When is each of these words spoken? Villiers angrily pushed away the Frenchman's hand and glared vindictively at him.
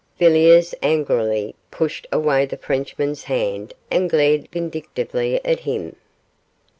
Villiers 0.17 0.73
angrily 0.81 1.53
pushed 1.69 2.07
away 2.11 2.47
the 2.47 2.57
Frenchman's 2.57 3.25
hand 3.25 3.75
and 3.91 4.09
glared 4.09 4.47
vindictively 4.51 5.39
at 5.45 5.59
him. 5.59 5.95